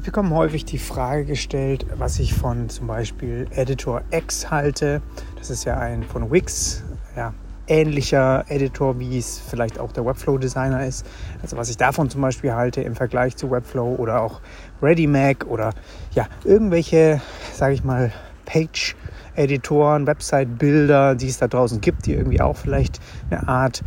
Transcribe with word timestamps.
Ich 0.00 0.06
bekomme 0.06 0.34
häufig 0.34 0.64
die 0.64 0.78
Frage 0.78 1.26
gestellt, 1.26 1.84
was 1.98 2.18
ich 2.20 2.32
von 2.32 2.70
zum 2.70 2.86
Beispiel 2.86 3.46
Editor 3.50 4.00
X 4.10 4.50
halte. 4.50 5.02
Das 5.36 5.50
ist 5.50 5.64
ja 5.64 5.78
ein 5.78 6.04
von 6.04 6.32
Wix, 6.32 6.82
ja, 7.14 7.34
ähnlicher 7.66 8.46
Editor, 8.48 8.98
wie 8.98 9.18
es 9.18 9.38
vielleicht 9.38 9.78
auch 9.78 9.92
der 9.92 10.06
Webflow 10.06 10.38
Designer 10.38 10.86
ist. 10.86 11.04
Also 11.42 11.58
was 11.58 11.68
ich 11.68 11.76
davon 11.76 12.08
zum 12.08 12.22
Beispiel 12.22 12.54
halte 12.54 12.80
im 12.80 12.96
Vergleich 12.96 13.36
zu 13.36 13.50
Webflow 13.50 13.96
oder 13.96 14.22
auch 14.22 14.40
ReadyMac 14.80 15.44
oder 15.46 15.74
ja, 16.14 16.28
irgendwelche, 16.44 17.20
sage 17.52 17.74
ich 17.74 17.84
mal, 17.84 18.10
Page-Editoren, 18.46 20.06
Website-Bilder, 20.06 21.14
die 21.14 21.28
es 21.28 21.36
da 21.36 21.46
draußen 21.46 21.82
gibt, 21.82 22.06
die 22.06 22.14
irgendwie 22.14 22.40
auch 22.40 22.56
vielleicht 22.56 23.00
eine 23.28 23.46
Art 23.46 23.82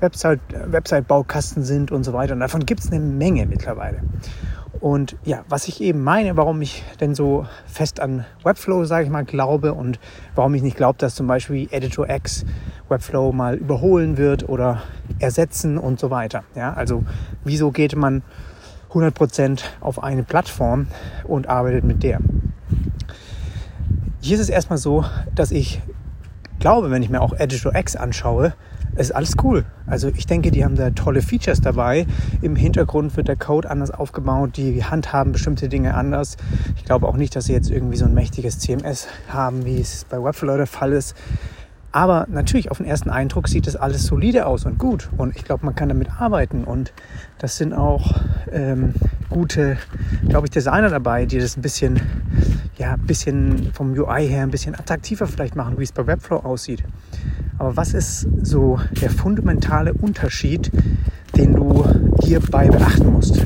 Website-Baukasten 0.00 1.64
sind 1.64 1.90
und 1.90 2.04
so 2.04 2.12
weiter. 2.12 2.34
Und 2.34 2.40
davon 2.40 2.66
gibt 2.66 2.80
es 2.80 2.92
eine 2.92 3.00
Menge 3.00 3.46
mittlerweile. 3.46 4.02
Und 4.84 5.16
ja, 5.24 5.46
was 5.48 5.66
ich 5.66 5.80
eben 5.80 6.04
meine, 6.04 6.36
warum 6.36 6.60
ich 6.60 6.84
denn 7.00 7.14
so 7.14 7.46
fest 7.64 8.00
an 8.00 8.26
Webflow, 8.42 8.84
sage 8.84 9.04
ich 9.04 9.10
mal, 9.10 9.24
glaube 9.24 9.72
und 9.72 9.98
warum 10.34 10.52
ich 10.52 10.60
nicht 10.60 10.76
glaube, 10.76 10.98
dass 10.98 11.14
zum 11.14 11.26
Beispiel 11.26 11.68
Editor 11.70 12.06
X 12.10 12.44
Webflow 12.90 13.32
mal 13.32 13.54
überholen 13.54 14.18
wird 14.18 14.46
oder 14.46 14.82
ersetzen 15.20 15.78
und 15.78 15.98
so 15.98 16.10
weiter. 16.10 16.44
Ja, 16.54 16.74
also 16.74 17.02
wieso 17.44 17.70
geht 17.70 17.96
man 17.96 18.20
100% 18.90 19.62
auf 19.80 20.02
eine 20.02 20.22
Plattform 20.22 20.88
und 21.26 21.48
arbeitet 21.48 21.84
mit 21.84 22.02
der? 22.02 22.18
Hier 24.20 24.34
ist 24.34 24.42
es 24.42 24.50
erstmal 24.50 24.76
so, 24.76 25.06
dass 25.34 25.50
ich 25.50 25.80
glaube, 26.58 26.90
wenn 26.90 27.02
ich 27.02 27.08
mir 27.08 27.22
auch 27.22 27.32
Editor 27.32 27.74
X 27.74 27.96
anschaue, 27.96 28.52
ist 28.96 29.14
alles 29.14 29.34
cool. 29.42 29.64
Also 29.86 30.08
ich 30.08 30.26
denke, 30.26 30.50
die 30.50 30.64
haben 30.64 30.76
da 30.76 30.90
tolle 30.90 31.22
Features 31.22 31.60
dabei. 31.60 32.06
Im 32.42 32.56
Hintergrund 32.56 33.16
wird 33.16 33.28
der 33.28 33.36
Code 33.36 33.70
anders 33.70 33.90
aufgebaut, 33.90 34.56
die 34.56 34.84
handhaben 34.84 35.32
bestimmte 35.32 35.68
Dinge 35.68 35.94
anders. 35.94 36.36
Ich 36.76 36.84
glaube 36.84 37.08
auch 37.08 37.16
nicht, 37.16 37.34
dass 37.36 37.46
sie 37.46 37.52
jetzt 37.52 37.70
irgendwie 37.70 37.96
so 37.96 38.04
ein 38.04 38.14
mächtiges 38.14 38.58
CMS 38.58 39.08
haben, 39.28 39.64
wie 39.64 39.80
es 39.80 40.04
bei 40.04 40.22
Webflow 40.22 40.56
der 40.56 40.66
Fall 40.66 40.92
ist. 40.92 41.14
Aber 41.94 42.26
natürlich, 42.28 42.72
auf 42.72 42.78
den 42.78 42.86
ersten 42.86 43.08
Eindruck 43.08 43.46
sieht 43.46 43.68
das 43.68 43.76
alles 43.76 44.04
solide 44.04 44.46
aus 44.46 44.64
und 44.64 44.80
gut. 44.80 45.10
Und 45.16 45.36
ich 45.36 45.44
glaube, 45.44 45.64
man 45.64 45.76
kann 45.76 45.88
damit 45.88 46.20
arbeiten. 46.20 46.64
Und 46.64 46.92
das 47.38 47.56
sind 47.56 47.72
auch 47.72 48.20
ähm, 48.50 48.94
gute, 49.30 49.78
glaube 50.28 50.48
ich, 50.48 50.50
Designer 50.50 50.88
dabei, 50.88 51.24
die 51.24 51.38
das 51.38 51.56
ein 51.56 51.62
bisschen, 51.62 52.00
ja, 52.76 52.94
ein 52.94 53.06
bisschen 53.06 53.72
vom 53.72 53.92
UI 53.92 54.26
her 54.26 54.42
ein 54.42 54.50
bisschen 54.50 54.74
attraktiver 54.74 55.28
vielleicht 55.28 55.54
machen, 55.54 55.78
wie 55.78 55.84
es 55.84 55.92
bei 55.92 56.04
Webflow 56.04 56.38
aussieht. 56.38 56.82
Aber 57.58 57.76
was 57.76 57.94
ist 57.94 58.26
so 58.42 58.78
der 59.00 59.10
fundamentale 59.10 59.92
Unterschied, 59.92 60.70
den 61.36 61.54
du 61.54 61.84
hierbei 62.22 62.68
beachten 62.68 63.12
musst? 63.12 63.42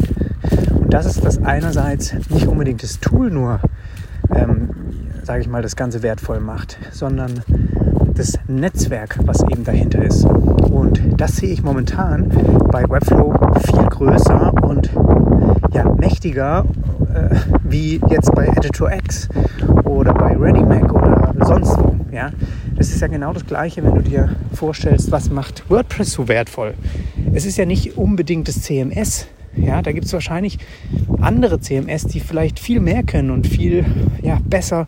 Und 0.74 0.92
das 0.92 1.06
ist, 1.06 1.24
dass 1.24 1.42
einerseits 1.42 2.14
nicht 2.30 2.46
unbedingt 2.46 2.82
das 2.82 3.00
Tool 3.00 3.30
nur, 3.30 3.60
ähm, 4.34 4.70
sage 5.22 5.40
ich 5.40 5.48
mal, 5.48 5.62
das 5.62 5.76
Ganze 5.76 6.02
wertvoll 6.02 6.40
macht, 6.40 6.78
sondern 6.90 7.42
das 8.14 8.38
Netzwerk, 8.48 9.18
was 9.24 9.42
eben 9.42 9.64
dahinter 9.64 10.02
ist. 10.02 10.24
Und 10.24 11.00
das 11.16 11.36
sehe 11.36 11.50
ich 11.50 11.62
momentan 11.62 12.28
bei 12.70 12.82
Webflow 12.88 13.34
viel 13.64 13.86
größer 13.86 14.52
und 14.62 14.90
ja, 15.72 15.84
mächtiger 15.94 16.64
äh, 17.14 17.36
wie 17.62 18.00
jetzt 18.08 18.34
bei 18.34 18.46
Editor 18.46 18.90
X 18.92 19.28
oder 19.84 20.12
bei 20.14 20.36
ReadyMac 20.36 20.92
oder 20.92 21.34
sonst 21.44 21.76
wo. 21.78 21.94
Ja? 22.10 22.30
Das 22.78 22.90
ist 22.90 23.00
ja 23.00 23.08
genau 23.08 23.32
das 23.32 23.44
Gleiche, 23.44 23.82
wenn 23.82 23.96
du 23.96 24.02
dir 24.02 24.36
vorstellst, 24.54 25.10
was 25.10 25.30
macht 25.30 25.68
WordPress 25.68 26.12
so 26.12 26.28
wertvoll. 26.28 26.74
Es 27.34 27.44
ist 27.44 27.58
ja 27.58 27.66
nicht 27.66 27.96
unbedingt 27.96 28.46
das 28.46 28.62
CMS. 28.62 29.26
Ja, 29.56 29.82
da 29.82 29.90
gibt 29.90 30.06
es 30.06 30.12
wahrscheinlich 30.12 30.58
andere 31.20 31.58
CMS, 31.58 32.06
die 32.06 32.20
vielleicht 32.20 32.60
viel 32.60 32.78
mehr 32.78 33.02
können 33.02 33.32
und 33.32 33.48
viel 33.48 33.84
ja, 34.22 34.40
besser 34.44 34.86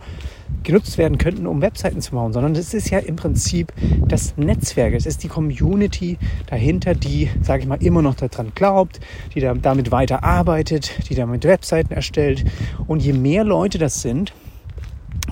genutzt 0.62 0.98
werden 0.98 1.18
könnten, 1.18 1.48
um 1.48 1.62
Webseiten 1.62 2.00
zu 2.00 2.12
bauen, 2.12 2.32
sondern 2.32 2.54
es 2.54 2.74
ist 2.74 2.90
ja 2.90 3.00
im 3.00 3.16
Prinzip 3.16 3.72
das 4.06 4.36
Netzwerk. 4.36 4.94
Es 4.94 5.04
ist 5.04 5.24
die 5.24 5.28
Community 5.28 6.16
dahinter, 6.46 6.94
die, 6.94 7.28
sage 7.42 7.62
ich 7.62 7.68
mal, 7.68 7.82
immer 7.82 8.02
noch 8.02 8.14
daran 8.14 8.52
glaubt, 8.54 9.00
die 9.34 9.40
da, 9.40 9.52
damit 9.54 9.90
weiter 9.90 10.22
arbeitet, 10.22 11.08
die 11.08 11.16
damit 11.16 11.42
Webseiten 11.42 11.92
erstellt. 11.92 12.44
Und 12.86 13.02
je 13.02 13.14
mehr 13.14 13.42
Leute 13.42 13.78
das 13.78 14.00
sind, 14.00 14.32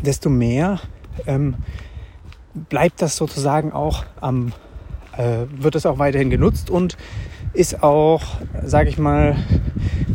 desto 0.03 0.29
mehr 0.29 0.81
ähm, 1.29 1.55
bleibt 2.59 3.03
das 3.03 3.17
sozusagen 3.17 3.73
auch 3.73 4.05
am, 4.21 4.53
äh, 5.17 5.47
wird 5.51 5.75
es 5.75 5.87
auch 5.87 5.99
weiterhin 5.99 6.31
genutzt 6.31 6.71
und 6.71 6.97
ist 7.53 7.83
auch, 7.83 8.23
sage 8.65 8.89
ich 8.89 8.99
mal, 8.99 9.37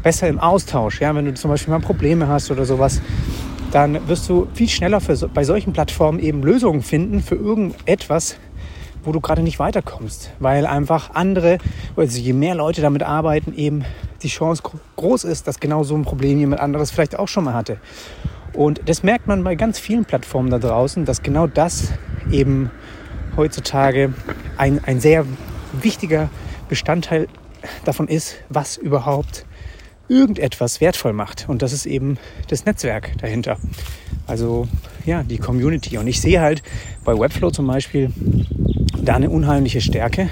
besser 0.04 0.28
im 0.28 0.40
Austausch. 0.40 1.02
Ja, 1.02 1.14
wenn 1.16 1.26
du 1.26 1.34
zum 1.34 1.52
Beispiel 1.52 1.74
mal 1.74 1.80
Probleme 1.80 2.28
hast 2.28 2.52
oder 2.52 2.66
sowas, 2.66 3.02
dann 3.72 4.08
wirst 4.08 4.30
du 4.30 4.48
viel 4.54 4.70
schneller 4.70 5.02
für, 5.02 5.16
bei 5.30 5.44
solchen 5.44 5.74
Plattformen 5.74 6.20
eben 6.20 6.44
Lösungen 6.44 6.84
finden 6.84 7.22
für 7.22 7.36
irgendetwas, 7.36 8.38
wo 9.04 9.12
du 9.12 9.20
gerade 9.20 9.42
nicht 9.42 9.60
weiterkommst, 9.60 10.32
weil 10.40 10.66
einfach 10.66 11.16
andere, 11.16 11.58
also 11.96 12.20
je 12.20 12.34
mehr 12.34 12.56
Leute 12.56 12.82
damit 12.82 13.04
arbeiten, 13.04 13.54
eben 13.54 13.84
die 14.22 14.28
Chance 14.28 14.64
groß 14.96 15.24
ist, 15.24 15.48
dass 15.48 15.60
genau 15.60 15.84
so 15.84 15.96
ein 15.96 16.04
Problem 16.04 16.38
jemand 16.40 16.62
anderes 16.62 16.92
vielleicht 16.92 17.18
auch 17.18 17.28
schon 17.28 17.44
mal 17.44 17.54
hatte. 17.54 17.78
Und 18.54 18.82
das 18.86 19.02
merkt 19.02 19.28
man 19.28 19.44
bei 19.44 19.56
ganz 19.56 19.80
vielen 19.80 20.06
Plattformen 20.06 20.52
da 20.52 20.60
draußen, 20.60 21.06
dass 21.06 21.24
genau 21.24 21.48
das 21.48 21.94
eben 22.32 22.72
heutzutage 23.36 24.14
ein, 24.58 24.84
ein 24.84 25.00
sehr 25.00 25.26
wichtiger 25.74 26.30
Bestandteil 26.70 27.28
davon 27.86 28.08
ist, 28.08 28.38
was 28.50 28.78
überhaupt 28.78 29.46
irgendetwas 30.08 30.82
wertvoll 30.82 31.14
macht. 31.14 31.48
Und 31.48 31.62
das 31.62 31.74
ist 31.74 31.86
eben 31.86 32.18
das 32.48 32.66
Netzwerk 32.66 33.18
dahinter. 33.20 33.58
Also 34.28 34.68
ja, 35.06 35.24
die 35.24 35.38
Community. 35.38 35.98
Und 35.98 36.08
ich 36.08 36.22
sehe 36.22 36.42
halt 36.42 36.62
bei 37.04 37.18
Webflow 37.18 37.52
zum 37.52 37.68
Beispiel 37.68 38.12
da 39.02 39.16
eine 39.16 39.30
unheimliche 39.30 39.82
Stärke. 39.82 40.30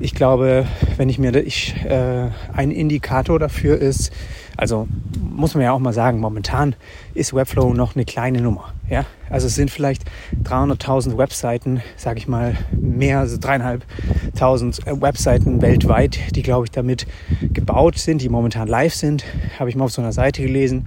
Ich 0.00 0.14
glaube, 0.14 0.66
wenn 0.96 1.08
ich 1.08 1.18
mir 1.18 1.34
ich, 1.34 1.74
äh, 1.84 2.30
ein 2.52 2.70
Indikator 2.70 3.40
dafür 3.40 3.78
ist, 3.78 4.12
also 4.56 4.86
muss 5.18 5.54
man 5.54 5.64
ja 5.64 5.72
auch 5.72 5.80
mal 5.80 5.92
sagen, 5.92 6.20
momentan 6.20 6.76
ist 7.14 7.34
Webflow 7.34 7.74
noch 7.74 7.96
eine 7.96 8.04
kleine 8.04 8.40
Nummer. 8.40 8.72
Ja? 8.88 9.06
Also 9.28 9.48
es 9.48 9.56
sind 9.56 9.72
vielleicht 9.72 10.02
300.000 10.44 11.18
Webseiten, 11.18 11.80
sage 11.96 12.18
ich 12.18 12.28
mal, 12.28 12.56
mehr, 12.72 13.20
also 13.20 13.38
dreieinhalbtausend 13.40 14.80
Webseiten 14.86 15.62
weltweit, 15.62 16.36
die, 16.36 16.42
glaube 16.42 16.66
ich, 16.66 16.70
damit 16.70 17.06
gebaut 17.52 17.98
sind, 17.98 18.22
die 18.22 18.28
momentan 18.28 18.68
live 18.68 18.94
sind. 18.94 19.24
Habe 19.58 19.68
ich 19.68 19.76
mal 19.76 19.84
auf 19.84 19.92
so 19.92 20.00
einer 20.00 20.12
Seite 20.12 20.42
gelesen. 20.42 20.86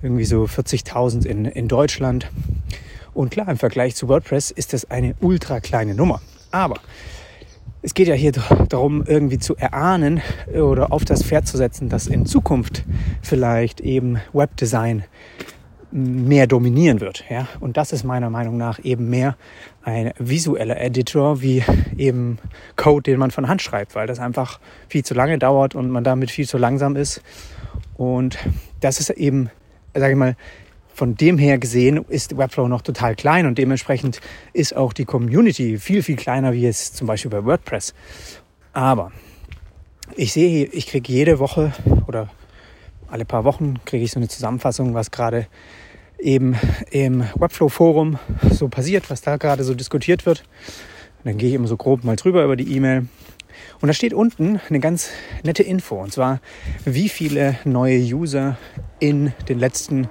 Irgendwie 0.00 0.24
so 0.24 0.44
40.000 0.44 1.26
in, 1.26 1.44
in 1.44 1.66
Deutschland. 1.66 2.30
Und 3.14 3.30
klar, 3.30 3.48
im 3.48 3.58
Vergleich 3.58 3.96
zu 3.96 4.08
WordPress 4.08 4.52
ist 4.52 4.72
das 4.72 4.90
eine 4.90 5.14
ultra 5.20 5.58
kleine 5.58 5.94
Nummer. 5.94 6.20
Aber 6.50 6.80
es 7.84 7.92
geht 7.92 8.08
ja 8.08 8.14
hier 8.14 8.32
darum, 8.70 9.04
irgendwie 9.06 9.38
zu 9.38 9.56
erahnen 9.56 10.22
oder 10.52 10.90
auf 10.90 11.04
das 11.04 11.22
Pferd 11.22 11.46
zu 11.46 11.58
setzen, 11.58 11.90
dass 11.90 12.06
in 12.06 12.24
Zukunft 12.24 12.82
vielleicht 13.20 13.82
eben 13.82 14.18
Webdesign 14.32 15.04
mehr 15.92 16.46
dominieren 16.46 17.00
wird. 17.00 17.24
Ja? 17.28 17.46
Und 17.60 17.76
das 17.76 17.92
ist 17.92 18.02
meiner 18.02 18.30
Meinung 18.30 18.56
nach 18.56 18.82
eben 18.82 19.10
mehr 19.10 19.36
ein 19.82 20.12
visueller 20.18 20.80
Editor 20.80 21.42
wie 21.42 21.62
eben 21.98 22.38
Code, 22.76 23.02
den 23.02 23.20
man 23.20 23.30
von 23.30 23.48
Hand 23.48 23.60
schreibt, 23.60 23.94
weil 23.94 24.06
das 24.06 24.18
einfach 24.18 24.60
viel 24.88 25.04
zu 25.04 25.12
lange 25.12 25.38
dauert 25.38 25.74
und 25.74 25.90
man 25.90 26.04
damit 26.04 26.30
viel 26.30 26.48
zu 26.48 26.56
langsam 26.56 26.96
ist. 26.96 27.22
Und 27.98 28.38
das 28.80 28.98
ist 28.98 29.10
eben, 29.10 29.50
sage 29.92 30.12
ich 30.14 30.18
mal, 30.18 30.36
von 30.94 31.16
dem 31.16 31.38
her 31.38 31.58
gesehen 31.58 32.04
ist 32.08 32.38
Webflow 32.38 32.68
noch 32.68 32.80
total 32.80 33.16
klein 33.16 33.46
und 33.46 33.58
dementsprechend 33.58 34.20
ist 34.52 34.76
auch 34.76 34.92
die 34.92 35.04
Community 35.04 35.76
viel, 35.78 36.02
viel 36.02 36.16
kleiner 36.16 36.52
wie 36.52 36.66
es 36.66 36.92
zum 36.92 37.08
Beispiel 37.08 37.30
bei 37.30 37.44
WordPress. 37.44 37.94
Aber 38.72 39.10
ich 40.16 40.32
sehe, 40.32 40.66
ich 40.66 40.86
kriege 40.86 41.12
jede 41.12 41.40
Woche 41.40 41.72
oder 42.06 42.30
alle 43.08 43.24
paar 43.24 43.44
Wochen 43.44 43.80
kriege 43.84 44.04
ich 44.04 44.12
so 44.12 44.20
eine 44.20 44.28
Zusammenfassung, 44.28 44.94
was 44.94 45.10
gerade 45.10 45.48
eben 46.18 46.56
im 46.90 47.24
Webflow-Forum 47.34 48.18
so 48.50 48.68
passiert, 48.68 49.10
was 49.10 49.20
da 49.20 49.36
gerade 49.36 49.64
so 49.64 49.74
diskutiert 49.74 50.26
wird. 50.26 50.44
Und 51.18 51.26
dann 51.26 51.38
gehe 51.38 51.48
ich 51.48 51.54
immer 51.54 51.68
so 51.68 51.76
grob 51.76 52.04
mal 52.04 52.16
drüber 52.16 52.44
über 52.44 52.54
die 52.54 52.72
E-Mail. 52.76 53.08
Und 53.80 53.88
da 53.88 53.92
steht 53.92 54.14
unten 54.14 54.60
eine 54.68 54.80
ganz 54.80 55.10
nette 55.42 55.62
Info, 55.62 55.96
und 55.96 56.12
zwar, 56.12 56.40
wie 56.84 57.08
viele 57.08 57.58
neue 57.64 57.98
User 57.98 58.56
in 59.00 59.32
den 59.48 59.58
letzten 59.58 60.08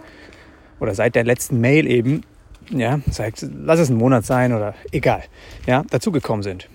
oder 0.83 0.93
seit 0.93 1.15
der 1.15 1.23
letzten 1.23 1.59
Mail 1.61 1.87
eben, 1.87 2.23
ja, 2.69 2.99
seit, 3.09 3.41
lass 3.41 3.79
es 3.79 3.89
ein 3.89 3.95
Monat 3.95 4.25
sein 4.25 4.51
oder 4.51 4.75
egal, 4.91 5.23
ja, 5.65 5.85
dazugekommen 5.89 6.43
sind. 6.43 6.67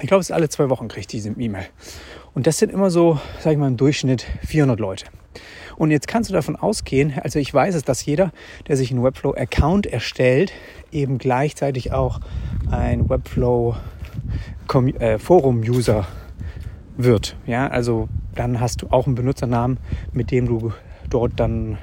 Ich 0.00 0.08
glaube, 0.08 0.22
es 0.22 0.30
ist 0.30 0.34
alle 0.34 0.48
zwei 0.48 0.68
Wochen 0.68 0.88
kriege 0.88 1.02
ich 1.02 1.06
diese 1.06 1.30
E-Mail. 1.30 1.66
Und 2.34 2.48
das 2.48 2.58
sind 2.58 2.72
immer 2.72 2.90
so, 2.90 3.20
sage 3.38 3.52
ich 3.52 3.58
mal, 3.58 3.68
im 3.68 3.76
Durchschnitt 3.76 4.26
400 4.44 4.80
Leute. 4.80 5.04
Und 5.76 5.92
jetzt 5.92 6.08
kannst 6.08 6.30
du 6.30 6.34
davon 6.34 6.56
ausgehen, 6.56 7.14
also 7.22 7.38
ich 7.38 7.54
weiß 7.54 7.76
es, 7.76 7.84
dass 7.84 8.04
jeder, 8.04 8.32
der 8.66 8.76
sich 8.76 8.90
einen 8.90 9.04
Webflow-Account 9.04 9.86
erstellt, 9.86 10.52
eben 10.90 11.18
gleichzeitig 11.18 11.92
auch 11.92 12.18
ein 12.70 13.08
Webflow-Forum-User 13.08 16.08
wird. 16.96 17.36
Ja, 17.46 17.68
also 17.68 18.08
dann 18.34 18.58
hast 18.58 18.82
du 18.82 18.88
auch 18.90 19.06
einen 19.06 19.14
Benutzernamen, 19.14 19.78
mit 20.12 20.32
dem 20.32 20.46
du 20.46 20.72
dort 21.08 21.34
dann 21.36 21.78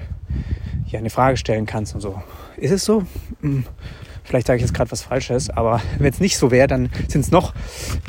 ja, 0.95 0.99
eine 0.99 1.09
Frage 1.09 1.35
stellen 1.37 1.65
kannst 1.65 1.93
und 1.93 2.01
so. 2.01 2.21
Ist 2.57 2.71
es 2.71 2.85
so? 2.85 3.03
Hm. 3.41 3.65
Vielleicht 4.23 4.47
sage 4.47 4.57
ich 4.57 4.61
jetzt 4.63 4.73
gerade 4.73 4.89
was 4.91 5.03
Falsches, 5.03 5.49
aber 5.49 5.81
wenn 5.99 6.11
es 6.11 6.19
nicht 6.19 6.37
so 6.37 6.51
wäre, 6.51 6.67
dann 6.67 6.89
sind 7.07 7.21
es 7.21 7.31
noch, 7.31 7.53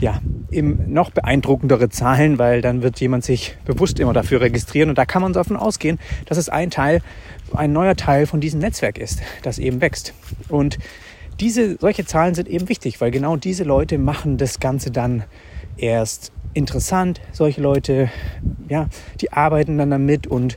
ja, 0.00 0.21
noch 0.50 1.11
beeindruckendere 1.11 1.91
Zahlen, 1.91 2.38
weil 2.38 2.62
dann 2.62 2.83
wird 2.83 3.00
jemand 3.00 3.25
sich 3.25 3.56
bewusst 3.65 3.99
immer 3.99 4.12
dafür 4.12 4.41
registrieren 4.41 4.88
und 4.88 4.97
da 4.97 5.05
kann 5.05 5.21
man 5.21 5.33
davon 5.33 5.56
ausgehen, 5.56 5.99
dass 6.27 6.38
es 6.38 6.49
ein 6.49 6.71
Teil, 6.71 7.03
ein 7.53 7.73
neuer 7.73 7.97
Teil 7.97 8.27
von 8.27 8.41
diesem 8.41 8.61
Netzwerk 8.61 8.99
ist, 8.99 9.21
das 9.43 9.59
eben 9.59 9.81
wächst. 9.81 10.15
Und 10.49 10.79
diese, 11.41 11.77
solche 11.79 12.06
Zahlen 12.06 12.35
sind 12.35 12.49
eben 12.49 12.69
wichtig, 12.69 13.00
weil 13.00 13.11
genau 13.11 13.37
diese 13.37 13.65
Leute 13.65 13.99
machen 13.99 14.39
das 14.39 14.61
Ganze 14.61 14.93
dann 14.93 15.25
erst 15.77 16.32
interessant. 16.55 17.21
Solche 17.32 17.61
Leute, 17.61 18.11
ja, 18.69 18.89
die 19.21 19.32
arbeiten 19.32 19.77
dann 19.77 19.91
damit 19.91 20.27
und 20.27 20.56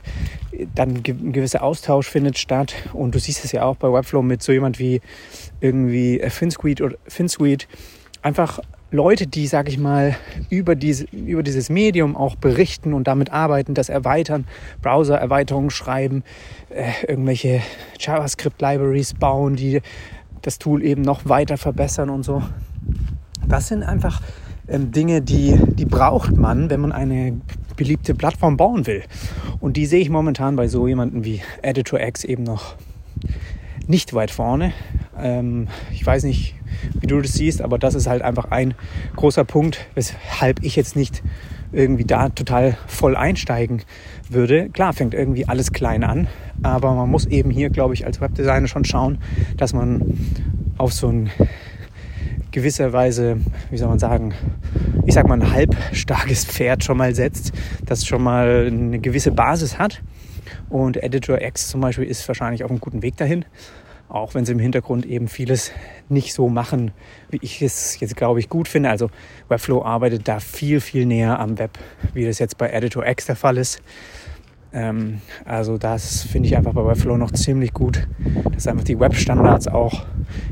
dann 0.74 0.96
ein 0.96 1.32
gewisser 1.32 1.62
Austausch 1.62 2.08
findet 2.08 2.38
statt. 2.38 2.74
Und 2.92 3.14
du 3.14 3.18
siehst 3.18 3.44
es 3.44 3.52
ja 3.52 3.64
auch 3.64 3.76
bei 3.76 3.92
Webflow 3.92 4.22
mit 4.22 4.42
so 4.42 4.52
jemand 4.52 4.78
wie 4.78 5.00
irgendwie 5.60 6.20
äh, 6.20 6.30
FinSuite 6.30 6.84
oder 6.84 6.96
FinSuite. 7.06 7.66
Einfach 8.22 8.60
Leute, 8.92 9.28
die, 9.28 9.46
sag 9.46 9.68
ich 9.68 9.78
mal, 9.78 10.16
über, 10.48 10.74
diese, 10.74 11.04
über 11.12 11.44
dieses 11.44 11.70
Medium 11.70 12.16
auch 12.16 12.34
berichten 12.34 12.92
und 12.92 13.06
damit 13.06 13.30
arbeiten, 13.32 13.74
das 13.74 13.88
erweitern, 13.88 14.46
Browser-Erweiterungen 14.82 15.70
schreiben, 15.70 16.24
äh, 16.70 16.90
irgendwelche 17.06 17.62
JavaScript-Libraries 18.00 19.14
bauen, 19.14 19.54
die 19.54 19.80
das 20.42 20.58
Tool 20.58 20.82
eben 20.82 21.02
noch 21.02 21.28
weiter 21.28 21.56
verbessern 21.56 22.10
und 22.10 22.24
so. 22.24 22.42
Das 23.46 23.68
sind 23.68 23.84
einfach 23.84 24.22
ähm, 24.68 24.90
Dinge, 24.90 25.22
die, 25.22 25.56
die 25.66 25.84
braucht 25.84 26.36
man, 26.36 26.68
wenn 26.68 26.80
man 26.80 26.92
eine 26.92 27.40
beliebte 27.80 28.14
Plattform 28.14 28.58
bauen 28.58 28.86
will. 28.86 29.04
Und 29.58 29.78
die 29.78 29.86
sehe 29.86 30.02
ich 30.02 30.10
momentan 30.10 30.54
bei 30.54 30.68
so 30.68 30.86
jemanden 30.86 31.24
wie 31.24 31.40
Editor 31.62 31.98
X 31.98 32.24
eben 32.24 32.42
noch 32.42 32.74
nicht 33.86 34.12
weit 34.12 34.30
vorne. 34.30 34.74
Ähm, 35.18 35.68
ich 35.90 36.04
weiß 36.04 36.24
nicht, 36.24 36.54
wie 37.00 37.06
du 37.06 37.22
das 37.22 37.32
siehst, 37.32 37.62
aber 37.62 37.78
das 37.78 37.94
ist 37.94 38.06
halt 38.06 38.20
einfach 38.20 38.50
ein 38.50 38.74
großer 39.16 39.44
Punkt, 39.44 39.86
weshalb 39.94 40.62
ich 40.62 40.76
jetzt 40.76 40.94
nicht 40.94 41.22
irgendwie 41.72 42.04
da 42.04 42.28
total 42.28 42.76
voll 42.86 43.16
einsteigen 43.16 43.80
würde. 44.28 44.68
Klar, 44.68 44.92
fängt 44.92 45.14
irgendwie 45.14 45.48
alles 45.48 45.72
klein 45.72 46.04
an, 46.04 46.28
aber 46.62 46.94
man 46.94 47.08
muss 47.08 47.24
eben 47.24 47.48
hier, 47.48 47.70
glaube 47.70 47.94
ich, 47.94 48.04
als 48.04 48.20
Webdesigner 48.20 48.68
schon 48.68 48.84
schauen, 48.84 49.18
dass 49.56 49.72
man 49.72 50.18
auf 50.76 50.92
so 50.92 51.08
ein 51.08 51.30
gewisser 52.50 52.92
Weise, 52.92 53.38
wie 53.70 53.76
soll 53.78 53.88
man 53.88 53.98
sagen, 53.98 54.34
ich 55.06 55.14
sag 55.14 55.26
mal 55.26 55.40
ein 55.40 55.52
halbstarkes 55.52 56.44
Pferd 56.44 56.84
schon 56.84 56.96
mal 56.96 57.14
setzt, 57.14 57.52
das 57.84 58.06
schon 58.06 58.22
mal 58.22 58.66
eine 58.66 58.98
gewisse 58.98 59.30
Basis 59.30 59.78
hat. 59.78 60.02
Und 60.68 61.02
Editor 61.02 61.40
X 61.40 61.68
zum 61.68 61.80
Beispiel 61.80 62.04
ist 62.04 62.26
wahrscheinlich 62.28 62.64
auf 62.64 62.70
einem 62.70 62.80
guten 62.80 63.02
Weg 63.02 63.16
dahin, 63.16 63.44
auch 64.08 64.34
wenn 64.34 64.44
sie 64.44 64.52
im 64.52 64.58
Hintergrund 64.58 65.06
eben 65.06 65.28
vieles 65.28 65.72
nicht 66.08 66.34
so 66.34 66.48
machen, 66.48 66.90
wie 67.30 67.38
ich 67.42 67.62
es 67.62 67.98
jetzt 68.00 68.16
glaube 68.16 68.40
ich 68.40 68.48
gut 68.48 68.68
finde. 68.68 68.90
Also 68.90 69.10
Webflow 69.48 69.82
arbeitet 69.82 70.26
da 70.28 70.40
viel, 70.40 70.80
viel 70.80 71.06
näher 71.06 71.38
am 71.38 71.58
Web, 71.58 71.78
wie 72.14 72.24
das 72.24 72.38
jetzt 72.38 72.58
bei 72.58 72.70
Editor 72.70 73.06
X 73.06 73.26
der 73.26 73.36
Fall 73.36 73.58
ist. 73.58 73.82
Ähm, 74.72 75.20
also 75.44 75.78
das 75.78 76.22
finde 76.22 76.48
ich 76.48 76.56
einfach 76.56 76.72
bei 76.72 76.84
Webflow 76.84 77.16
noch 77.16 77.32
ziemlich 77.32 77.72
gut, 77.72 78.06
dass 78.54 78.66
einfach 78.66 78.84
die 78.84 78.98
Webstandards 78.98 79.66
auch 79.66 80.04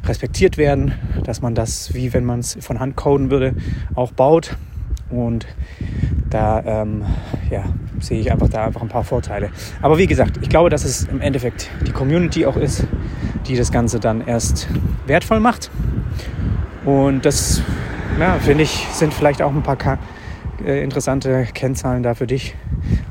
respektiert 0.06 0.58
werden, 0.58 0.94
dass 1.24 1.42
man 1.42 1.54
das, 1.54 1.94
wie 1.94 2.12
wenn 2.12 2.24
man 2.24 2.40
es 2.40 2.56
von 2.60 2.80
Hand 2.80 2.96
coden 2.96 3.30
würde, 3.30 3.54
auch 3.94 4.12
baut. 4.12 4.56
Und 5.10 5.46
da 6.28 6.62
ähm, 6.82 7.04
ja, 7.50 7.64
sehe 8.00 8.20
ich 8.20 8.30
einfach 8.30 8.48
da 8.48 8.66
einfach 8.66 8.82
ein 8.82 8.88
paar 8.88 9.04
Vorteile. 9.04 9.50
Aber 9.80 9.98
wie 9.98 10.06
gesagt, 10.06 10.38
ich 10.42 10.48
glaube, 10.48 10.70
dass 10.70 10.84
es 10.84 11.04
im 11.04 11.20
Endeffekt 11.20 11.70
die 11.86 11.92
Community 11.92 12.44
auch 12.46 12.56
ist, 12.56 12.86
die 13.46 13.56
das 13.56 13.72
Ganze 13.72 14.00
dann 14.00 14.26
erst 14.26 14.68
wertvoll 15.06 15.40
macht. 15.40 15.70
Und 16.84 17.24
das, 17.24 17.62
ja, 18.18 18.34
finde 18.34 18.64
ich, 18.64 18.86
sind 18.92 19.14
vielleicht 19.14 19.42
auch 19.42 19.54
ein 19.54 19.62
paar 19.62 19.98
äh, 20.64 20.82
interessante 20.82 21.46
Kennzahlen 21.54 22.02
da 22.02 22.14
für 22.14 22.26
dich. 22.26 22.54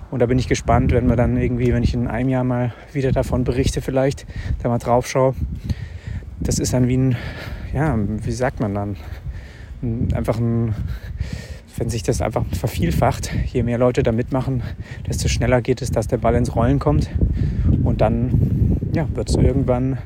Und 0.10 0.20
da 0.20 0.26
bin 0.26 0.40
ich 0.40 0.48
gespannt, 0.48 0.92
wenn 0.92 1.08
wir 1.08 1.16
dann 1.16 1.38
irgendwie, 1.38 1.74
wenn 1.74 1.84
ich 1.84 1.94
in 1.94 2.08
einem 2.08 2.30
Jahr 2.30 2.44
mal 2.44 2.74
wieder 2.94 3.12
davon 3.12 3.44
berichte, 3.44 3.82
vielleicht 3.82 4.26
da 4.64 4.70
mal 4.70 4.78
drauf 4.78 5.08
schaue. 5.08 5.36
Das 6.48 6.60
ist 6.60 6.72
dann 6.72 6.88
wie 6.88 6.96
ein, 6.96 7.18
ja, 7.74 7.94
wie 7.98 8.32
sagt 8.32 8.62
man 8.62 8.74
dann? 8.74 8.96
Einfach 10.14 10.40
ein, 10.40 10.74
wenn 11.76 11.90
sich 11.90 12.04
das 12.04 12.22
einfach 12.22 12.46
vervielfacht, 12.54 13.30
je 13.48 13.64
mehr 13.64 13.78
Leute 13.78 14.02
da 14.02 14.14
mitmachen, 14.14 14.64
desto 15.06 15.28
schneller 15.28 15.62
geht 15.62 15.82
es, 15.82 15.92
dass 15.92 16.08
der 16.08 16.16
Ball 16.16 16.36
ins 16.36 16.56
Rollen 16.56 16.80
kommt. 16.80 17.10
Und 17.84 18.00
dann 18.00 18.78
ja, 18.94 19.10
wird 19.14 19.30
es 19.30 19.36
irgendwann 19.36 19.98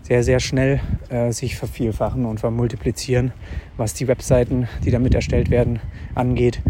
sehr, 0.00 0.22
sehr 0.24 0.40
schnell 0.40 0.80
äh, 1.10 1.32
sich 1.32 1.56
vervielfachen 1.56 2.24
und 2.24 2.40
vermultiplizieren, 2.40 3.32
was 3.76 3.92
die 3.92 4.08
Webseiten, 4.08 4.68
die 4.86 4.90
damit 4.90 5.14
erstellt 5.14 5.50
werden, 5.50 5.80
angeht. 6.14 6.62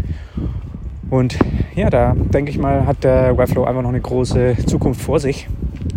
Und 1.09 1.39
ja, 1.73 1.89
da 1.89 2.15
denke 2.15 2.51
ich 2.51 2.57
mal, 2.57 2.85
hat 2.85 3.05
der 3.05 3.37
Webflow 3.37 3.63
einfach 3.63 3.81
noch 3.81 3.89
eine 3.89 4.01
große 4.01 4.57
Zukunft 4.65 5.01
vor 5.01 5.21
sich 5.21 5.47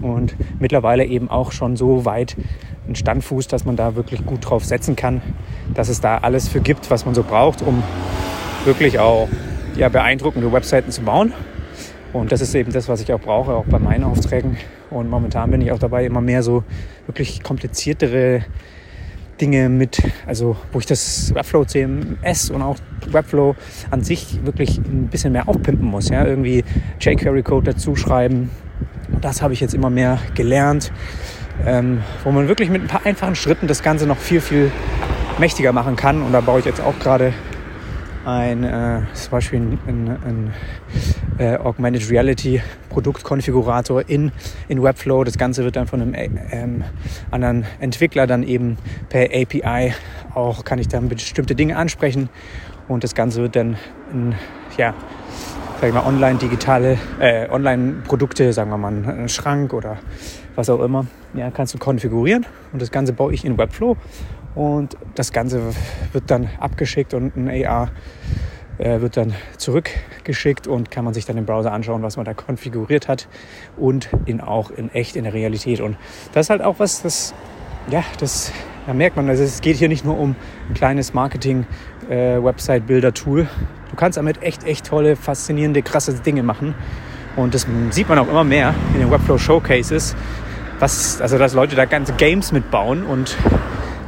und 0.03 0.37
mittlerweile 0.61 1.05
eben 1.05 1.29
auch 1.29 1.51
schon 1.51 1.77
so 1.77 2.05
weit 2.05 2.37
ein 2.89 2.95
Standfuß, 2.95 3.49
dass 3.49 3.65
man 3.65 3.77
da 3.77 3.95
wirklich 3.95 4.25
gut 4.27 4.49
drauf 4.49 4.65
setzen 4.65 4.97
kann, 4.97 5.23
dass 5.75 5.89
es 5.89 6.01
da 6.01 6.19
alles 6.19 6.49
für 6.49 6.61
gibt, 6.61 6.91
was 6.91 7.05
man 7.05 7.15
so 7.15 7.23
braucht, 7.23 7.63
um 7.63 7.83
wirklich 8.65 8.99
auch 8.99 9.29
ja, 9.77 9.89
beeindruckende 9.89 10.53
Webseiten 10.53 10.91
zu 10.91 11.03
bauen. 11.03 11.33
Und 12.13 12.31
das 12.31 12.41
ist 12.41 12.55
eben 12.55 12.73
das, 12.73 12.89
was 12.89 13.01
ich 13.01 13.13
auch 13.13 13.21
brauche, 13.21 13.53
auch 13.53 13.65
bei 13.65 13.79
meinen 13.79 14.05
Aufträgen. 14.05 14.59
Und 14.91 15.09
momentan 15.09 15.51
bin 15.51 15.61
ich 15.63 15.73
auch 15.73 15.79
dabei, 15.79 16.05
immer 16.05 16.21
mehr 16.21 16.43
so 16.43 16.63
wirklich 17.07 17.43
kompliziertere 17.43 18.45
Dinge 19.41 19.69
mit, 19.71 20.03
also 20.27 20.57
wo 20.73 20.79
ich 20.79 20.87
das 20.87 21.35
Webflow 21.35 21.65
CMS 21.65 22.51
und 22.51 22.61
auch 22.61 22.77
Webflow 23.11 23.57
an 23.91 24.05
sich 24.05 24.45
wirklich 24.45 24.79
ein 24.79 25.09
bisschen 25.09 25.33
mehr 25.33 25.49
aufpimpen 25.49 25.87
muss. 25.87 26.11
Ja? 26.11 26.27
Irgendwie 26.27 26.65
jQuery-Code 27.01 27.73
dazu 27.73 27.97
schreiben. 27.97 28.51
Das 29.21 29.41
habe 29.41 29.55
ich 29.55 29.61
jetzt 29.61 29.75
immer 29.75 29.91
mehr 29.91 30.19
gelernt, 30.35 30.93
ähm, 31.65 32.03
wo 32.25 32.31
man 32.31 32.49
wirklich 32.49 32.71
mit 32.71 32.83
ein 32.83 32.89
paar 32.89 33.07
einfachen 33.07 33.35
Schritten 33.35 33.67
das 33.67 33.83
Ganze 33.83 34.07
noch 34.07 34.19
viel, 34.19 34.41
viel 34.41 34.71
mächtiger 35.39 35.73
machen 35.73 35.97
kann. 35.97 36.23
Und 36.23 36.33
da 36.33 36.41
baue 36.41 36.61
ich 36.61 36.65
jetzt 36.65 36.81
auch 36.81 36.99
gerade 36.99 37.33
ein, 38.25 38.65
äh, 38.65 39.01
zum 39.15 39.31
Beispiel 39.31 39.61
ein, 39.61 39.79
ein, 39.87 40.09
ein 40.09 40.55
äh, 41.39 41.57
Augmented 41.57 42.11
Reality 42.11 42.63
Produktkonfigurator 42.89 44.09
in, 44.09 44.33
in 44.69 44.83
Webflow. 44.83 45.25
Das 45.25 45.39
Ganze 45.39 45.65
wird 45.65 45.77
dann 45.77 45.87
von 45.87 46.03
einem 46.03 46.15
äh, 46.15 46.31
ähm, 46.51 46.85
anderen 47.31 47.67
Entwickler 47.81 48.27
dann 48.27 48.43
eben 48.43 48.77
per 49.09 49.25
API 49.25 49.95
auch, 50.35 50.65
kann 50.65 50.79
ich 50.79 50.89
dann 50.89 51.09
bestimmte 51.09 51.55
Dinge 51.55 51.77
ansprechen 51.77 52.29
und 52.89 53.05
das 53.05 53.15
Ganze 53.15 53.43
wird 53.43 53.57
dann 53.57 53.77
in, 54.13 54.35
ja, 54.77 54.95
sag 55.81 55.89
ich 55.89 55.95
mal, 55.95 56.05
online 56.07 56.39
digitale, 56.39 56.99
äh, 57.19 57.49
online 57.51 58.03
Produkte, 58.07 58.53
sagen 58.53 58.71
wir 58.71 58.79
mal, 58.79 58.89
einen 58.89 59.29
Schrank 59.29 59.73
oder 59.73 59.99
was 60.55 60.71
auch 60.71 60.81
immer, 60.81 61.07
ja, 61.35 61.51
kannst 61.51 61.75
du 61.75 61.79
konfigurieren 61.79 62.47
und 62.73 62.83
das 62.83 62.91
Ganze 62.91 63.13
baue 63.13 63.33
ich 63.33 63.45
in 63.45 63.59
Webflow 63.59 63.97
und 64.55 64.97
das 65.15 65.33
Ganze 65.33 65.63
wird 66.13 66.31
dann 66.31 66.49
abgeschickt 66.61 67.15
und 67.15 67.37
ein 67.37 67.49
AR 67.49 67.91
äh, 68.79 69.01
wird 69.01 69.17
dann 69.17 69.35
zurückgeschickt 69.57 70.67
und 70.67 70.91
kann 70.91 71.05
man 71.05 71.15
sich 71.15 71.25
dann 71.25 71.39
im 71.39 71.47
Browser 71.47 71.73
anschauen, 71.73 72.03
was 72.03 72.17
man 72.17 72.27
da 72.27 72.35
konfiguriert 72.35 73.09
hat 73.09 73.29
und 73.77 74.09
in, 74.27 74.41
auch 74.41 74.71
in 74.71 74.91
echt 74.91 75.17
in 75.17 75.25
der 75.25 75.35
Realität. 75.35 75.81
Und 75.81 75.97
das 76.33 76.47
ist 76.47 76.51
halt 76.51 76.63
auch 76.63 76.79
was, 76.79 77.03
das, 77.03 77.35
ja, 77.91 78.05
das 78.19 78.53
da 78.87 78.95
merkt 78.95 79.17
man, 79.17 79.29
also 79.29 79.43
es 79.45 79.61
geht 79.61 79.77
hier 79.77 79.89
nicht 79.89 80.05
nur 80.05 80.19
um 80.19 80.35
ein 80.69 80.75
kleines 80.75 81.15
Marketing-Website-Builder-Tool. 81.15 83.43
Äh, 83.43 83.47
du 83.91 83.97
kannst 83.97 84.19
damit 84.19 84.43
echt, 84.43 84.65
echt 84.65 84.87
tolle, 84.87 85.15
faszinierende, 85.15 85.83
krasse 85.83 86.15
Dinge 86.15 86.43
machen. 86.43 86.75
Und 87.37 87.55
das 87.55 87.67
sieht 87.91 88.09
man 88.09 88.19
auch 88.19 88.29
immer 88.29 88.45
mehr 88.45 88.75
in 88.95 89.01
den 89.01 89.11
Webflow 89.11 89.39
Showcases, 89.39 90.15
was, 90.79 91.21
also 91.21 91.39
dass 91.39 91.55
Leute 91.55 91.77
da 91.77 91.85
ganze 91.85 92.13
Games 92.13 92.53
mitbauen 92.53 93.05
und 93.05 93.37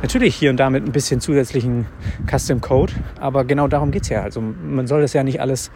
Natürlich 0.04 0.36
hier 0.36 0.50
und 0.50 0.58
da 0.58 0.68
mit 0.68 0.84
ein 0.84 0.92
bisschen 0.92 1.18
zusätzlichen 1.22 1.86
Custom 2.30 2.60
Code, 2.60 2.92
aber 3.18 3.46
genau 3.46 3.68
darum 3.68 3.90
geht 3.90 4.02
es 4.02 4.10
ja. 4.10 4.20
Also 4.20 4.42
man 4.42 4.86
soll 4.86 5.00
das 5.00 5.14
ja 5.14 5.24
nicht 5.24 5.40
alles, 5.40 5.70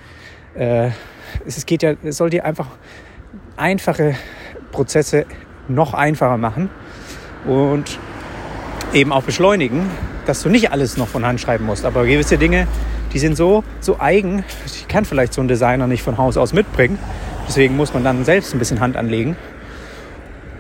äh, 0.55 0.90
es 1.47 1.64
geht 1.64 1.83
ja, 1.83 1.95
es 2.02 2.19
soll 2.19 2.28
dir 2.28 2.45
einfach 2.45 2.67
einfache 3.57 4.17
Prozesse 4.71 5.25
noch 5.67 5.95
einfacher 5.95 6.37
machen 6.37 6.69
und 7.47 7.99
eben 8.93 9.12
auch 9.12 9.23
beschleunigen, 9.23 9.88
dass 10.26 10.43
du 10.43 10.50
nicht 10.50 10.73
alles 10.73 10.99
noch 10.99 11.09
von 11.09 11.25
Hand 11.25 11.40
schreiben 11.40 11.64
musst. 11.64 11.87
Aber 11.87 12.05
gewisse 12.05 12.37
Dinge, 12.37 12.69
die 13.14 13.19
sind 13.19 13.35
so, 13.35 13.64
so 13.81 13.99
eigen, 13.99 14.45
die 14.78 14.85
kann 14.88 15.07
vielleicht 15.07 15.33
so 15.33 15.40
ein 15.40 15.49
Designer 15.49 15.87
nicht 15.87 16.02
von 16.02 16.19
Haus 16.19 16.37
aus 16.37 16.52
mitbringen. 16.52 16.99
Deswegen 17.49 17.76
muss 17.76 17.95
man 17.95 18.05
dann 18.05 18.25
selbst 18.25 18.55
ein 18.55 18.59
bisschen 18.59 18.78
Hand 18.78 18.97
anlegen. 18.97 19.37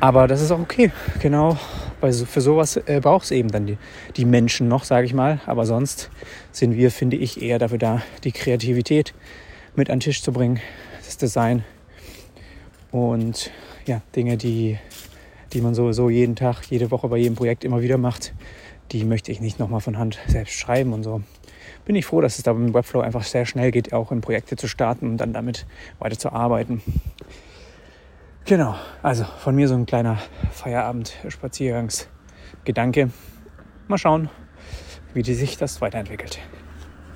Aber 0.00 0.26
das 0.26 0.40
ist 0.40 0.50
auch 0.50 0.60
okay. 0.60 0.90
Genau 1.20 1.56
weil 2.00 2.12
für 2.12 2.40
sowas 2.40 2.76
äh, 2.76 3.00
braucht 3.02 3.24
es 3.24 3.30
eben 3.30 3.50
dann 3.50 3.66
die, 3.66 3.78
die 4.16 4.24
Menschen 4.24 4.68
noch, 4.68 4.84
sage 4.84 5.06
ich 5.06 5.14
mal. 5.14 5.40
Aber 5.46 5.66
sonst 5.66 6.10
sind 6.52 6.76
wir, 6.76 6.90
finde 6.90 7.16
ich, 7.16 7.42
eher 7.42 7.58
dafür 7.58 7.78
da, 7.78 8.02
die 8.24 8.32
Kreativität 8.32 9.14
mit 9.74 9.90
an 9.90 9.96
den 9.96 10.00
Tisch 10.00 10.22
zu 10.22 10.32
bringen, 10.32 10.60
das 11.04 11.16
Design. 11.16 11.64
Und 12.90 13.50
ja, 13.86 14.00
Dinge, 14.16 14.36
die, 14.36 14.78
die 15.52 15.60
man 15.60 15.74
sowieso 15.74 16.08
jeden 16.08 16.36
Tag, 16.36 16.64
jede 16.70 16.90
Woche 16.90 17.08
bei 17.08 17.16
jedem 17.16 17.34
Projekt 17.34 17.64
immer 17.64 17.82
wieder 17.82 17.98
macht, 17.98 18.32
die 18.92 19.04
möchte 19.04 19.30
ich 19.32 19.40
nicht 19.40 19.58
nochmal 19.58 19.80
von 19.80 19.98
Hand 19.98 20.18
selbst 20.26 20.54
schreiben 20.54 20.92
und 20.92 21.02
so. 21.02 21.22
Bin 21.84 21.96
ich 21.96 22.06
froh, 22.06 22.20
dass 22.20 22.38
es 22.38 22.44
da 22.44 22.52
beim 22.52 22.74
Webflow 22.74 23.00
einfach 23.00 23.24
sehr 23.24 23.46
schnell 23.46 23.70
geht, 23.70 23.92
auch 23.92 24.10
in 24.12 24.20
Projekte 24.20 24.56
zu 24.56 24.68
starten 24.68 25.08
und 25.08 25.16
dann 25.18 25.32
damit 25.32 25.66
weiter 25.98 26.18
zu 26.18 26.32
arbeiten. 26.32 26.82
Genau, 28.44 28.74
also 29.02 29.24
von 29.24 29.54
mir 29.54 29.68
so 29.68 29.74
ein 29.74 29.86
kleiner 29.86 30.18
Feierabend-Spaziergangsgedanke. 30.52 33.10
Mal 33.88 33.98
schauen, 33.98 34.30
wie 35.12 35.22
sich 35.34 35.58
das 35.58 35.80
weiterentwickelt. 35.80 36.38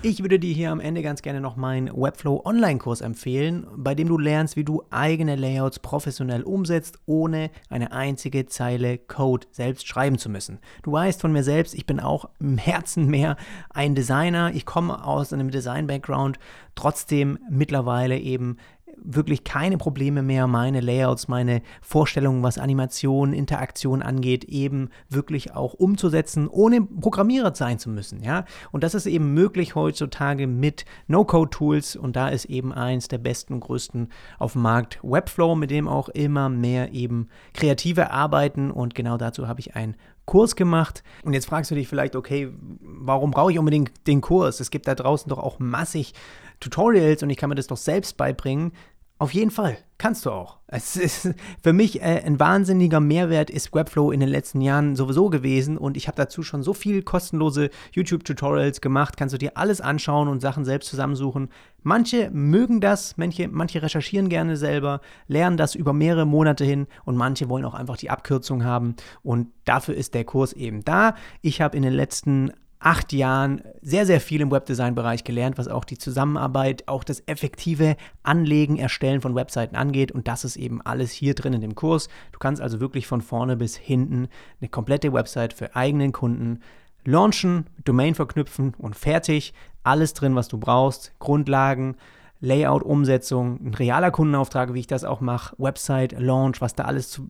Ich 0.05 0.21
würde 0.21 0.41
dir 0.41 0.53
hier 0.53 0.73
am 0.73 0.81
Ende 0.81 1.01
ganz 1.01 1.23
gerne 1.23 1.41
noch 1.41 1.55
meinen 1.55 1.89
Webflow 1.95 2.43
Online-Kurs 2.45 3.03
empfehlen, 3.03 3.69
bei 3.77 3.95
dem 3.95 4.09
du 4.09 4.19
lernst, 4.19 4.57
wie 4.57 4.65
du 4.65 4.83
eigene 4.91 5.37
Layouts 5.37 5.79
professionell 5.79 6.43
umsetzt, 6.43 6.99
ohne 7.07 7.53
eine 7.71 7.93
einzige 7.93 8.47
Zeile 8.47 8.99
Code 8.99 9.47
selbst 9.53 9.87
schreiben 9.87 10.19
zu 10.19 10.29
müssen. 10.29 10.59
Du 10.83 10.91
weißt 10.91 11.21
von 11.21 11.31
mir 11.31 11.45
selbst, 11.45 11.73
ich 11.75 11.87
bin 11.87 12.01
auch 12.01 12.29
im 12.41 12.59
Herzen 12.59 13.07
mehr 13.07 13.37
ein 13.71 13.95
Designer. 13.95 14.51
Ich 14.53 14.67
komme 14.67 15.05
aus 15.05 15.33
einem 15.33 15.53
Design-Background, 15.53 16.41
trotzdem 16.75 17.39
mittlerweile 17.49 18.19
eben 18.19 18.57
wirklich 19.05 19.45
keine 19.45 19.79
Probleme 19.79 20.23
mehr, 20.23 20.47
meine 20.47 20.81
Layouts, 20.81 21.29
meine 21.29 21.63
Vorstellungen, 21.81 22.43
was 22.43 22.59
Animation, 22.59 23.33
Interaktion 23.33 24.03
angeht, 24.03 24.45
eben 24.45 24.91
wirklich 25.09 25.55
auch 25.55 25.75
umzusetzen, 25.75 26.49
ohne 26.49 26.83
Programmierer 26.83 27.55
sein 27.55 27.79
zu 27.79 27.91
müssen. 27.91 28.23
Ja? 28.23 28.45
Und 28.71 28.85
das 28.85 28.95
ist 28.95 29.07
eben 29.07 29.35
möglich 29.35 29.75
heutzutage 29.75 30.47
mit 30.47 30.85
No-Code-Tools 31.09 31.97
und 31.97 32.17
da 32.17 32.29
ist 32.29 32.47
eben 32.47 32.73
eins 32.73 33.09
der 33.09 33.19
besten 33.19 33.55
und 33.55 33.61
größten 33.61 34.09
auf 34.39 34.53
dem 34.53 34.63
Markt 34.63 34.99
Webflow, 35.03 35.55
mit 35.55 35.71
dem 35.71 35.89
auch 35.89 36.09
immer 36.09 36.49
mehr 36.49 36.93
eben 36.93 37.29
Kreative 37.55 38.11
arbeiten 38.11 38.71
und 38.71 38.95
genau 38.95 39.17
dazu 39.17 39.49
habe 39.49 39.61
ich 39.61 39.75
ein 39.75 39.97
Kurs 40.25 40.55
gemacht. 40.55 41.03
Und 41.25 41.33
jetzt 41.33 41.47
fragst 41.47 41.71
du 41.71 41.75
dich 41.75 41.89
vielleicht, 41.89 42.15
okay, 42.15 42.53
warum 42.81 43.33
brauche 43.33 43.51
ich 43.51 43.59
unbedingt 43.59 43.93
den 44.07 44.21
Kurs? 44.21 44.61
Es 44.61 44.71
gibt 44.71 44.87
da 44.87 44.95
draußen 44.95 45.29
doch 45.29 45.39
auch 45.39 45.59
massig 45.59 46.15
Tutorials 46.63 47.23
und 47.23 47.31
ich 47.31 47.37
kann 47.37 47.49
mir 47.49 47.57
das 47.57 47.67
doch 47.67 47.77
selbst 47.77 48.17
beibringen. 48.17 48.73
Auf 49.19 49.35
jeden 49.35 49.53
Fall, 49.53 49.79
kannst 49.99 50.27
du 50.27 50.31
auch. 50.31 50.59
Es 50.67 50.97
ist 50.97 51.33
für 51.63 51.73
mich 51.73 52.03
äh, 52.03 52.23
ein 52.27 52.41
wahnsinniger 52.41 52.99
Mehrwert 52.99 53.51
ist 53.51 53.73
Webflow 53.73 54.11
in 54.11 54.19
den 54.19 54.29
letzten 54.29 54.61
Jahren 54.61 54.97
sowieso 54.97 55.31
gewesen 55.31 55.79
und 55.79 55.97
ich 55.97 56.09
habe 56.09 56.17
dazu 56.17 56.43
schon 56.43 56.65
so 56.65 56.75
viel 56.75 57.03
kostenlose 57.03 57.71
YouTube-Tutorials 57.93 58.81
gemacht. 58.81 59.17
Kannst 59.17 59.33
du 59.33 59.39
dir 59.39 59.57
alles 59.57 59.81
anschauen 59.81 60.27
und 60.27 60.41
Sachen 60.41 60.65
selbst 60.65 60.89
zusammensuchen. 60.89 61.51
Manche 61.85 62.31
mögen 62.33 62.81
das, 62.81 63.17
manche, 63.17 63.47
manche 63.47 63.81
recherchieren 63.81 64.29
gerne 64.29 64.57
selber, 64.57 65.03
lernen 65.29 65.57
das 65.57 65.77
über 65.77 65.93
mehrere 65.93 66.27
Monate 66.27 66.65
hin 66.65 66.89
und 67.05 67.17
manche 67.17 67.49
wollen 67.49 67.65
auch 67.65 67.75
einfach 67.75 67.97
die 67.97 68.11
Abkürzung 68.11 68.65
haben 68.65 68.97
und 69.23 69.53
dafür 69.67 69.95
ist 69.95 70.15
der 70.15 70.25
Kurs 70.25 70.53
eben 70.53 70.85
da. 70.85 71.15
Ich 71.43 71.61
habe 71.61 71.77
in 71.77 71.85
den 71.85 71.93
letzten 71.93 72.51
acht 72.83 73.13
Jahren 73.13 73.63
sehr, 73.81 74.07
sehr 74.07 74.21
viel 74.21 74.41
im 74.41 74.51
Webdesign-Bereich 74.51 75.23
gelernt, 75.23 75.57
was 75.57 75.69
auch 75.69 75.85
die 75.85 75.99
Zusammenarbeit, 75.99 76.89
auch 76.89 77.05
das 77.05 77.23
effektive 77.27 77.97
Anlegen, 78.23 78.77
Erstellen 78.77 79.21
von 79.21 79.35
Webseiten 79.37 79.77
angeht. 79.77 80.13
Und 80.13 80.27
das 80.27 80.45
ist 80.45 80.57
eben 80.57 80.83
alles 80.83 81.13
hier 81.13 81.35
drin 81.35 81.53
in 81.53 81.61
dem 81.61 81.77
Kurs. 81.77 82.09
Du 82.33 82.39
kannst 82.41 82.61
also 82.61 82.81
wirklich 82.81 83.07
von 83.07 83.21
vorne 83.21 83.57
bis 83.57 83.77
hinten 83.77 84.29
eine 84.61 84.69
komplette 84.69 85.13
Website 85.13 85.53
für 85.53 85.77
eigenen 85.77 86.13
Kunden 86.13 86.61
launchen, 87.05 87.67
Domain 87.85 88.15
verknüpfen 88.15 88.75
und 88.79 88.97
fertig. 88.97 89.55
Alles 89.85 90.15
drin, 90.15 90.35
was 90.35 90.49
du 90.49 90.59
brauchst. 90.59 91.13
Grundlagen, 91.21 91.97
Layout, 92.41 92.83
Umsetzung, 92.83 93.61
ein 93.65 93.75
realer 93.75 94.11
Kundenauftrag, 94.11 94.75
wie 94.75 94.81
ich 94.81 94.89
das 94.89 95.05
auch 95.05 95.21
mache, 95.21 95.55
Website, 95.59 96.19
Launch, 96.19 96.61
was 96.61 96.75
da 96.75 96.85
alles 96.85 97.11
zu, 97.11 97.29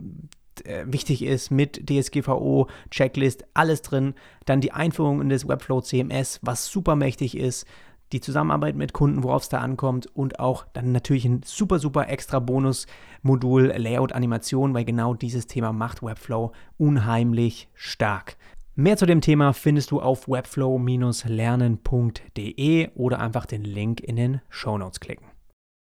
äh, 0.67 0.85
wichtig 0.87 1.23
ist 1.23 1.51
mit 1.51 1.89
DSGVO, 1.89 2.69
Checklist, 2.91 3.45
alles 3.55 3.83
drin. 3.83 4.15
Dann 4.45 4.61
die 4.61 4.73
Einführung 4.73 5.21
in 5.21 5.29
das 5.29 5.47
Webflow 5.47 5.81
CMS, 5.81 6.41
was 6.43 6.67
super 6.67 6.97
mächtig 6.97 7.37
ist. 7.37 7.67
Die 8.13 8.21
Zusammenarbeit 8.21 8.77
mit 8.77 8.93
Kunden, 8.93 9.23
worauf 9.23 9.43
es 9.43 9.49
da 9.49 9.61
ankommt 9.61 10.07
und 10.15 10.39
auch 10.39 10.67
dann 10.75 10.93
natürlich 10.93 11.25
ein 11.25 11.41
super, 11.45 11.79
super 11.79 12.09
extra 12.09 12.41
Bonus-Modul 12.41 13.73
Layout 13.77 14.13
Animation, 14.13 14.75
weil 14.75 14.85
genau 14.85 15.15
dieses 15.15 15.47
Thema 15.47 15.73
macht 15.73 16.03
Webflow 16.03 16.53
unheimlich 16.77 17.69
stark. 17.75 18.37
Mehr 18.75 18.97
zu 18.97 19.07
dem 19.07 19.23
Thema 19.23 19.53
findest 19.53 19.91
du 19.91 20.01
auf 20.01 20.29
webflow-lernen.de 20.29 22.91
oder 22.95 23.21
einfach 23.21 23.47
den 23.47 23.65
Link 23.65 24.01
in 24.01 24.17
den 24.17 24.41
Show 24.49 24.79
Notes 24.79 25.01
klicken. 25.01 25.32